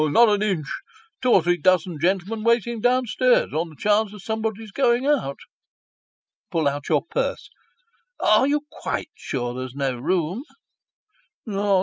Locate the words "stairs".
3.05-3.53